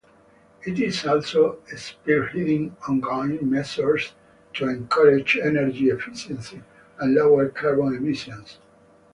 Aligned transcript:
It 0.63 0.79
is 0.79 1.05
also 1.05 1.59
spearheading 1.67 2.71
ongoing 2.89 3.47
measures 3.47 4.13
to 4.55 4.67
encourage 4.67 5.37
energy 5.37 5.91
efficiency 5.91 6.63
and 6.99 7.13
lower 7.13 7.49
carbon 7.49 7.97
emissions. 7.97 8.57